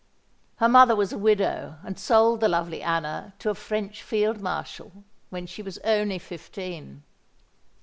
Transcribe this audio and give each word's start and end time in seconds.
Her 0.55 0.67
mother 0.67 0.95
was 0.95 1.13
a 1.13 1.17
widow, 1.19 1.77
and 1.83 1.99
sold 1.99 2.39
the 2.39 2.47
lovely 2.47 2.81
Anna 2.81 3.35
to 3.37 3.51
a 3.51 3.53
French 3.53 4.01
Field 4.01 4.41
Marshal, 4.41 5.03
when 5.29 5.45
she 5.45 5.61
was 5.61 5.77
only 5.83 6.17
fifteen. 6.17 7.03